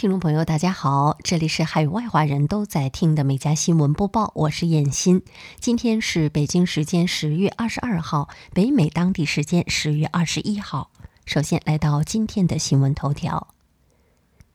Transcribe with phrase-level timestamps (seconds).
[0.00, 5.22] 听众朋友，大家好，这里是海外华人都在听的每家新闻播报，我是燕欣。
[5.58, 10.90] 今天是北京时间十月二十二号，北美当地时间十月二十一号。
[11.26, 13.48] 首先来到今天的新闻头条。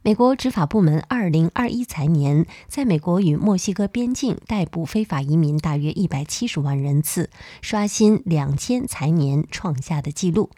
[0.02, 7.30] 美国执法部门二零二一财年在美国与墨西哥边境逮捕非法移民大约一百七十万人次，
[7.62, 10.50] 刷新两千财年创下的纪录，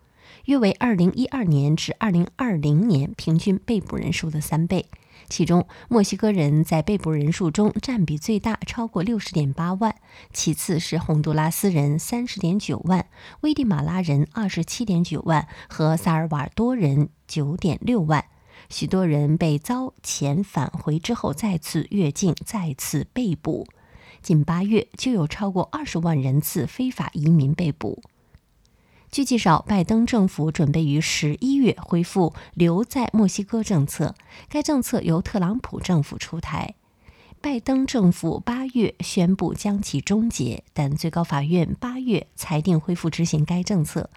[0.45, 4.87] 约为二零一二年至二零二零年平均被捕人数的三倍。
[5.29, 9.91] 其中，墨西哥人在被捕人数中占比最大，超过六十点八万；
[10.31, 13.07] 其次是洪都拉斯人三十点九万，
[13.41, 18.23] 危地马拉人二十七点九万和萨尔瓦多人九点六万。
[18.69, 23.67] 许多人被遭遣返回之后再次越境、再次被捕。
[24.21, 28.01] 仅八月就有超过二十万人次非法移民被捕。
[29.09, 34.13] 据介绍，拜登政府准备于十一月恢复留在墨西哥政策，
[34.49, 36.75] 该政策由特朗普政府出台。
[37.39, 44.09] 拜登政府八月宣布将其终结，但最高法院八月裁定恢复执行该政策。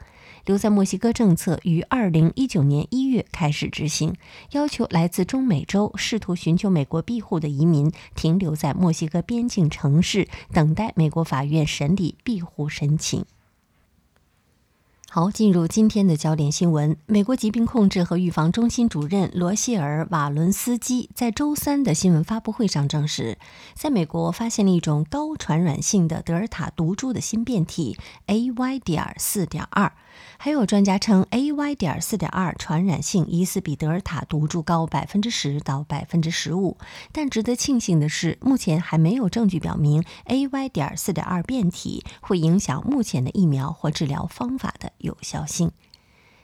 [0.47, 4.14] 留在墨西哥政策于二零一九年一月开始执行，
[4.52, 13.25] 要求来自中美洲试图寻求美国庇护的移民停留在墨西哥边境城市，等待美国法院审理庇护申请。
[15.12, 16.97] 好进入今天的焦点新闻。
[17.06, 23.36] 美国疾病控制和预防中心主任罗谢尔瓦伦斯基在周三的新闻发布会上证实
[23.75, 29.93] 在美国发现了一种高传染性的德尔塔毒株的新变体 ay 点四点二
[30.38, 31.75] 还有专家称，AY.
[31.75, 36.76] 点四点二传染性疑似比德尔塔毒株高百分之十到百分之十五。
[37.12, 40.69] 但值得庆幸的是，目前还没有证据表明 AY.
[40.69, 44.93] 点四点二变体会影响目前的疫苗或治疗方法的。
[44.99, 45.72] 有效性。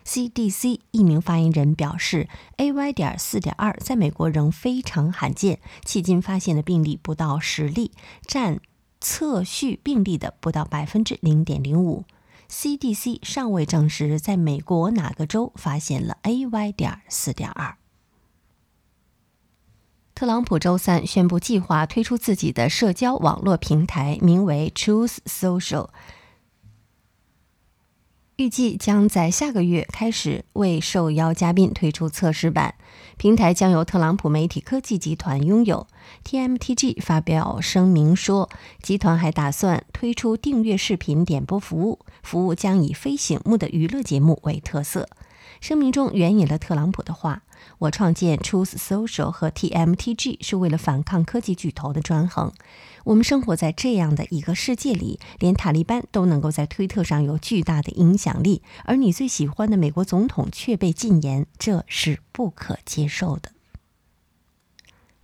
[0.04, 2.28] CDC 一名发言人表示
[2.58, 2.92] ，AY.
[2.92, 7.90] 点四点二在美国仍非常罕见，迄今发现的病例不到十例，
[8.24, 8.60] 占
[9.00, 12.04] 测序病例的不到百分之零点零五。
[12.48, 16.72] CDC 尚未证实在美国哪个州发现了 AY.
[16.72, 17.76] 点四点二。
[20.14, 25.90] 特朗普周三宣布计划推出自己的社交网络平台，名为 Truth Social。
[28.36, 32.76] 预计将在下个月开始为受邀嘉宾推出测试版。
[33.18, 35.86] 平台将由特朗普媒体科技集团拥有。
[36.24, 38.50] TMTG 发表声明说，
[38.82, 45.08] 集团还打算推出订阅视频点播服务，服务将以非醒目的娱乐节目为特色。
[45.62, 47.42] 声明中援引了特朗普的话
[47.78, 52.52] ：“我创建 Truth Social 和 TMTG 是为了反抗科技巨头的专横。
[53.04, 63.52] 我们生活在这样的一个世界里，连塔利班都能够在推特上有巨大的影响力，而你最喜欢的美国总统却被禁言，这是不可接受的。”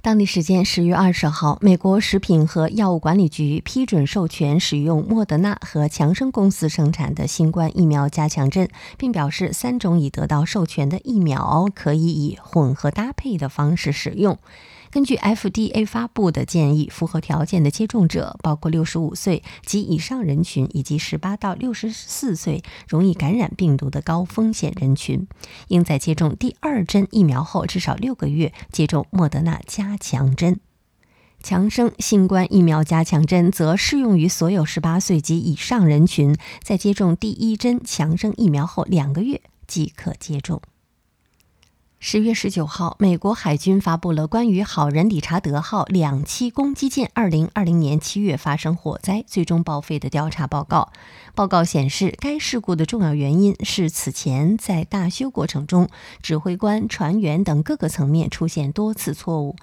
[0.02, 8.68] 当地时间十月二十号，美国食品和药物管理局批准授权使用莫德纳和强生公司生产的新冠疫苗加强针，
[8.98, 14.36] 并表示三种已得到授权的疫苗可以以混合搭配的方式使用。
[14.92, 25.26] 根据 FDA 发布的建议，符合条件的接种者包括六十五岁及以上人群，以及十八到六十四岁容易感染病毒的高风险人群，
[25.68, 30.60] 应在接种第二针疫苗后至少六个月接种莫德纳加强针。
[31.42, 40.60] 强生新冠疫苗加强针则适用于所有十八岁及以上人群，在接种第一针强生疫苗后两个月即可接种。
[42.04, 50.90] 十月十九号，美国海军发布了关于“好人理查德号”两栖攻击舰二零二零年七月发生火灾，最终报废的调查报告。
[51.36, 55.88] 报告显示，该事故的重要原因是此前在大修过程中，
[56.20, 59.54] 指挥官、船员等各个层面出现多次错误。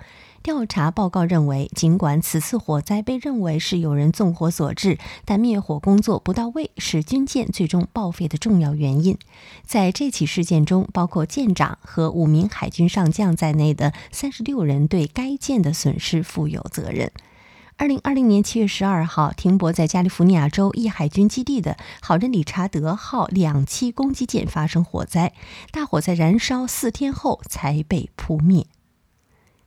[0.49, 9.15] 调查报告认为，尽管此次火灾被认为是有人纵火所致，但灭火工作不到位是军舰最终报废的重要原因。
[9.63, 17.11] 在这起事件中，包括舰长和五名海军上将在内的三十六人对该舰的损失负有责任。
[17.77, 25.31] 二零二零年七月十二号，停泊在加利福尼亚州一海军基地的好人理查德号两栖攻击舰发生火灾，
[25.69, 28.65] 大火在燃烧四天后才被扑灭，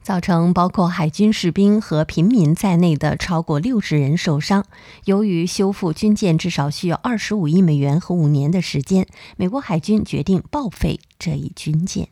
[0.02, 4.64] 造成包括海军士兵和平民在内的超过六十人受伤。
[5.04, 9.06] 由于修复军舰至少需要二十五亿美元和五年的时间，
[9.37, 12.08] 美国海军决定报废这一军舰。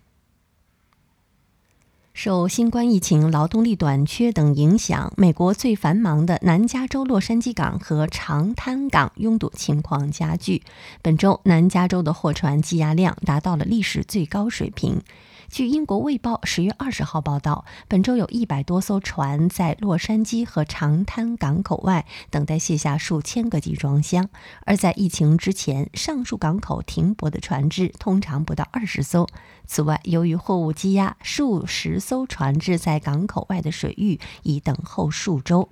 [2.12, 10.62] 受新冠疫情、劳动力短缺等影响，美国最繁忙的南加州洛杉矶港和长滩港拥堵情况加剧。
[11.00, 15.00] 本周，南加州的货船积压量达到了历史最高水平。
[15.50, 24.28] 据英国《卫报》十月二十号报道，本周有一百多艘船在洛杉矶和长滩港口外等待卸下数千个集装箱。
[24.64, 29.26] 而在疫情之前，上述港口停泊的船只通常不到二十艘。
[29.66, 35.68] 此外，由于货物积压，数十艘船只在港口外的水域已等候数周。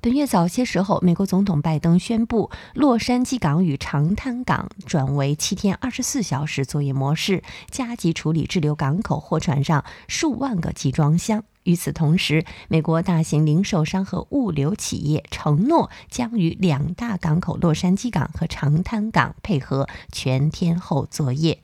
[0.00, 11.44] 本月早些时候，美国总统拜登宣布，洛杉矶港与长滩港转为七天二十四小时作业模式，加急处理滞留港口货船上数万个集装箱。
[11.64, 21.60] 与此同时，美国大型零售商和物流企业承诺将与两大港口洛杉矶港和长滩港配合全天候作业，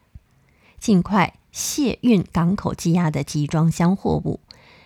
[0.80, 4.40] 尽快卸运港口积压的集装箱货物。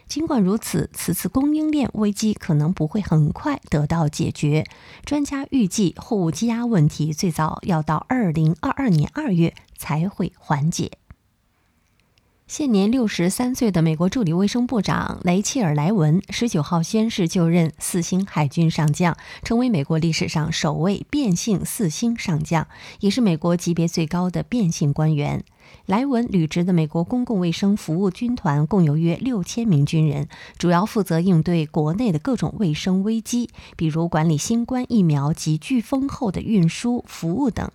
[0.08, 4.64] 尽管如此，此次供应链危机可能不会很快得到解决。
[5.04, 10.92] 专家预计，货物积压问题最早要到二零二二年二月才会缓解。
[12.46, 22.68] 现年六十三岁的美国助理卫生部长雷切尔·莱文十九号宣誓就任四星海军上将，成为美国历史上首位变性四星上将，
[23.00, 25.42] 也是美国级别最高的变性官员。
[25.86, 30.28] 莱文履职的美国公共卫生服务军团共有约六千名军人，
[30.58, 37.70] 主要负责应对国内的各种卫生危机，比如管理新冠疫苗及飓风后的运输服务等。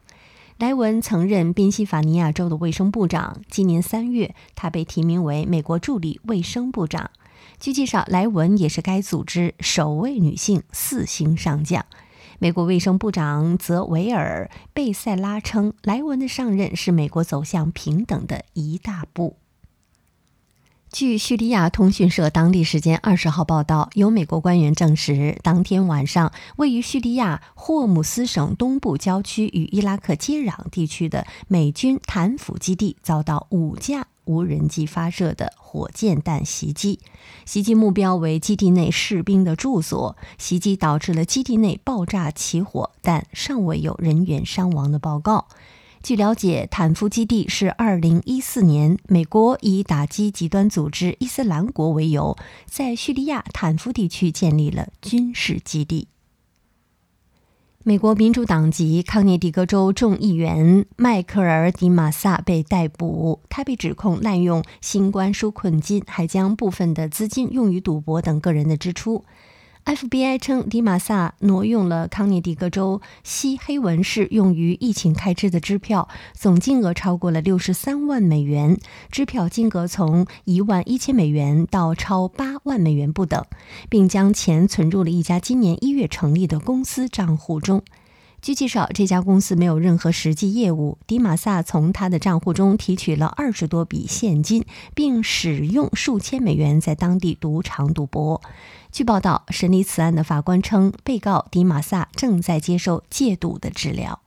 [0.57, 7.09] 莱文曾任宾夕法尼亚州的卫生部长，今年三月，他被提名为美国助理卫生部长。
[7.59, 11.85] 据介绍，莱文也是该组织首位女性四星上将。
[12.43, 19.38] 美国卫生部长泽维尔·贝塞拉称，莱文的上任是美国走向平等的一大步。
[20.91, 34.07] 据叙利亚通讯社当地时间二十号报道，有美国官员证实，当天晚上，位于叙利亚霍姆斯省东部郊区与伊拉克接壤地区的美军坦府基地遭到五架。
[34.25, 37.00] 无人机发射的火箭弹袭击，
[37.45, 40.15] 袭击目标为基地内士兵的住所。
[40.38, 45.47] 袭击导致了基地内爆炸起火，但尚未有人员伤亡的报告。
[46.03, 52.35] 据了解，坦夫基地是2014年美国以打击极端组织伊斯兰国为由，
[52.65, 56.07] 在叙利亚坦夫地区建立了军事基地。
[57.83, 69.25] 美国民主党籍康涅狄格州众议员迈克尔·迪马萨被逮捕，他被指控滥用新冠纾困金，还将部分的资金用于赌博等个人的支出。
[69.83, 78.77] FBI 称，迪马萨挪用了康涅狄格州西黑文市用于疫情开支的支票，总金额超过了六十三万美元，
[79.11, 83.43] 支票金额从一万一千美元到超八万美元不等，
[83.89, 87.83] 并将钱存入了一家今年一月成立的公司账户中。
[88.41, 90.97] 据介绍，这家公司没有任何实际业务。
[91.05, 94.65] 迪马萨从他的账户中提取了二十多笔现金，
[94.95, 98.41] 并使用数千美元在当地赌场赌博。
[98.91, 104.19] 据报道，审理此案的法官称，被告迪马萨正在接受戒赌的治疗。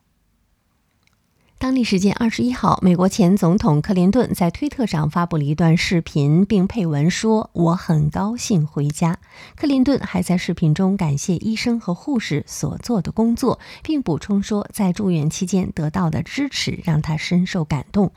[1.64, 9.16] 当地时间二十一号，美国前总统克林顿在推特上发布了一段视频，并配文说：“我很高兴回家。”
[9.56, 18.12] 克林顿还在视频中感谢医生和护士所做的工作，并补充说，在住院期间得到的支持让他深受感动。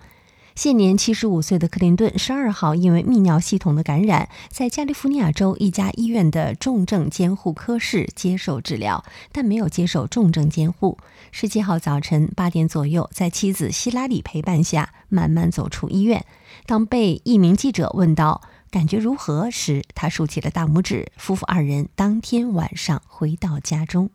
[0.57, 10.97] 现年七十五岁的克林顿，十二号因为泌尿系统的感染，在加利福尼亚州一家医院的重症监护科室接受治疗，但没有接受重症监护。
[11.31, 16.25] 十七号早晨八点左右，在妻子希拉里陪伴下，慢慢走出医院。
[16.65, 21.11] 当被一名记者问到感觉如何时，他竖起了大拇指。
[21.17, 24.09] 夫妇二人当天晚上回到家中。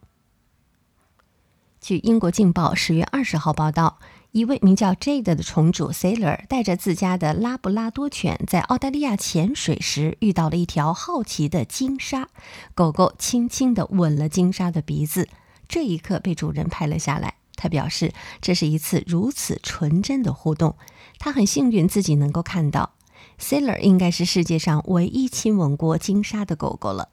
[1.81, 4.01] 据英国《镜报》十月二十号报道。
[4.33, 12.31] 一位名叫 Jade 的虫主 Sailor 带着自家的拉布拉多犬在澳大利亚潜水时，遇到了一条好奇的鲸鲨。
[12.75, 15.29] 狗狗轻轻地吻了鲸鲨的鼻子，
[15.69, 17.35] 这一刻被主人拍了下来。
[17.57, 20.77] 他表示，这是一次如此纯真的互动，
[21.19, 22.95] 他很幸运自己能够看到。
[23.39, 27.11] Sailor 应该是世界上唯一亲吻过鲸鲨的狗狗了。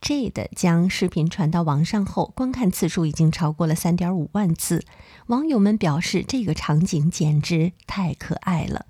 [0.00, 4.84] Jade 将视频传到网上后，观看次数已经超过了三点五万次。
[5.26, 8.86] 网友们表示，这个场景简直太可爱了。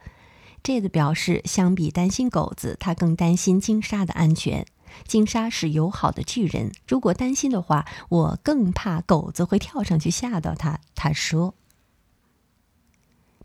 [0.63, 4.67] Jade 表示，相比担心狗子，他更担心金鲨的安全。
[5.07, 10.81] 金鲨是友好的巨人，如果担心的话，我更怕狗子会跳上去吓到他。
[10.95, 11.55] 他说。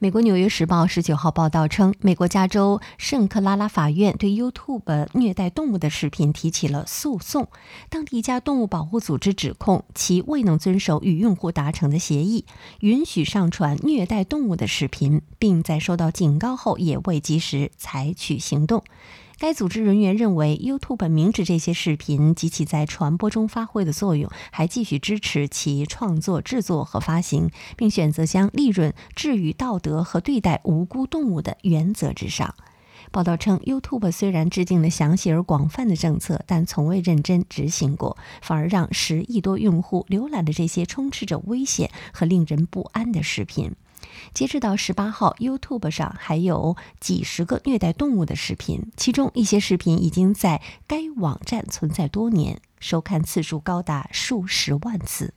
[0.03, 7.47] 美国《纽约时报》十九号报道称，美国加州圣克拉拉法院对 YouTube 虐待动物的视频提起了诉讼。
[7.89, 12.43] 当地一家动物保护组织指控其未能遵守与用户达成的协议，
[12.81, 18.83] 允许上传虐待动物的视频，并在收到警告后也未及时采取行动。
[19.43, 32.55] 该组织人员认为，YouTube 明知这些视频及其在传播中发挥的作用，还继续支持其创作、制作和发行，并选择将利润置于道德和对待无辜动物的原则之上。
[33.11, 43.75] 报道称，YouTube 虽然制定了详细而广泛的政策，但从未认真执行过，反而让十亿多用户浏览了这些充斥着危险和令人不安的视频。
[44.33, 55.33] 截止到十八号，YouTube 上还有几十个虐待动物的视频，其中一些视频已经在该网站存在多年，收看次数高达数十万次。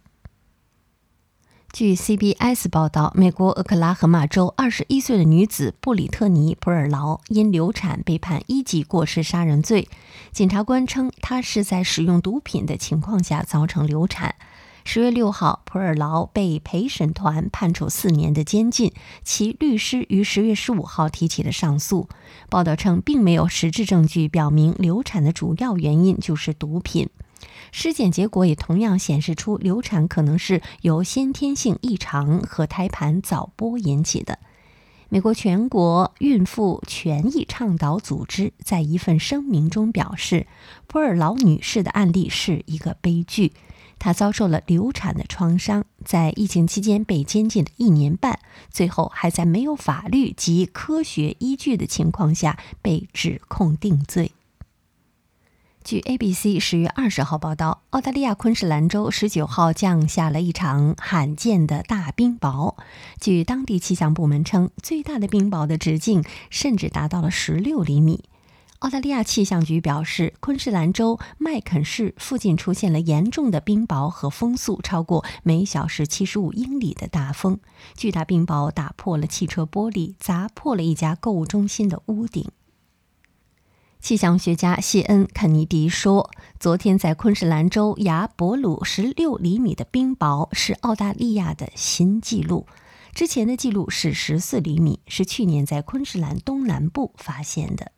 [1.72, 9.86] 据 CBS 报道，美国俄克拉荷马州二十一岁的女子布里特尼·普尔劳因流产被判一级过失杀人罪。
[10.32, 14.36] 检察官称，她是在使用毒品的情况下造成流产。
[14.88, 18.92] 十月六号，普尔劳被陪审团判处四年的监禁。
[19.24, 22.08] 其律师于十月十五号提起了上诉。
[22.48, 27.08] 报道称，并没有实质证据表明流产的主要原因就是毒品。
[27.72, 34.38] 尸检结果也同样显示出，流产可能是由先天性异常和胎盘早剥引起的。
[35.08, 40.46] 美国全国孕妇权益倡导组织在一份声明中表示，
[40.86, 43.52] 普尔劳女士的案例是一个悲剧。
[43.98, 48.38] 她遭受了流产的创伤，在疫情期间被监禁了一年半，
[48.70, 54.32] 最后还在没有法律及科学依据的情况下被指控定罪。
[55.82, 62.74] 据 ABC 十月二十号报道，澳大利亚昆士兰州十九号降下了一场罕见的大冰雹。
[63.20, 68.24] 据当地气象部门称，最大的冰雹的直径甚至达到了十六厘米。
[68.80, 77.58] 澳大利亚气象局表示，昆士兰州麦肯市附近出现了严重的冰雹和风速超过每小时七十五英里的大风。
[77.96, 82.50] 巨大冰雹打破了汽车玻璃，砸破了一家购物中心的屋顶。
[83.98, 86.30] 气象学家谢恩·肯尼迪说
[86.60, 92.66] ：“昨天在昆士兰州亚伯鲁十六厘米的冰雹是澳大利亚的新纪录，
[93.14, 97.90] 之前的记录是十四厘米，是去年在昆士兰东南部发现的。”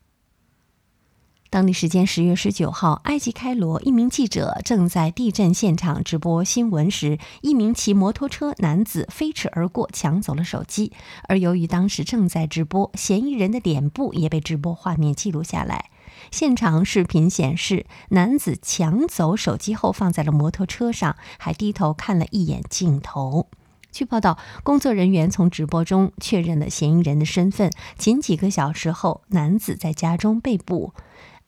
[1.51, 10.93] 当地时间十月十九号，埃及开罗一名记者正在地震现场直播新闻时，一名骑摩托车男子飞驰而过，抢走了手机。
[11.27, 15.87] 而由于当时正在直播，嫌疑人的脸部也被直播画面记录下来。
[16.31, 23.47] 现场视频显示，男子抢走手机后放在了摩托车上，还低头看了一眼镜头。
[23.91, 27.71] 据报道，工作人员从直播中确认了嫌疑人的身份。
[27.97, 30.93] 仅几个小时后，男子在家中被捕。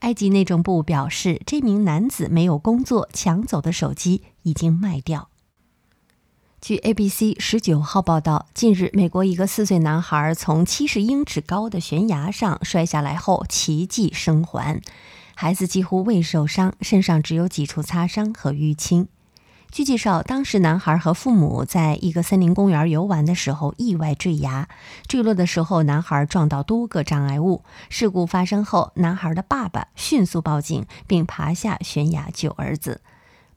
[0.01, 5.29] 埃及内政部表示，这名男子没有工作，抢走的手机已经卖掉。
[6.61, 14.81] 据 ABC 十九号报道，近日，美国一个四岁男孩从七十英尺高的悬崖上摔下来后奇迹生还，
[15.35, 19.09] 孩子几乎未受伤，身上只有几处擦伤和淤青。
[19.71, 24.69] 据介绍，当时男孩和父母在一个森林公园游玩的时候意外坠崖，
[25.07, 27.63] 坠落的时候男孩撞到多个障碍物。
[27.89, 33.01] 事故发生后，男孩的爸爸迅速报警，并爬下悬崖救儿子。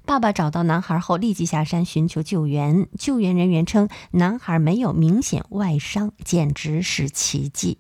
[0.05, 7.79] 爸爸找到男孩后立即下山寻求救援，救援人员称男孩没有明显外伤，简直是奇迹。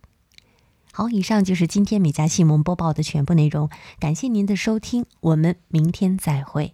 [0.91, 6.73] 好，以上就是今天美家新闻播报的全部内容，感谢您的收听，我们明天再会。